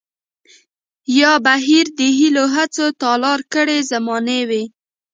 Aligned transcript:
يا 1.19 1.33
بهير 1.45 1.85
د 1.97 1.99
هيلو 2.17 2.43
هڅو 2.55 2.85
تالا 3.01 3.33
کړے 3.53 3.77
زمانې 3.91 4.39
وي 4.49 4.63